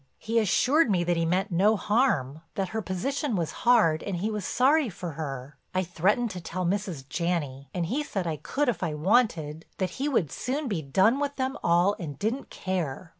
[0.17, 4.31] He assured me that he meant no harm, that her position was hard and he
[4.31, 5.59] was sorry for her.
[5.75, 7.07] I threatened to tell Mrs.
[7.07, 11.19] Janney, and he said I could if I wanted, that he would soon be done
[11.19, 13.09] with them all and didn't care.